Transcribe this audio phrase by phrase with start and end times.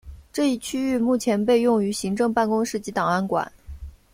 [0.33, 3.51] 这一区域目前被用于行政办公室及档案馆。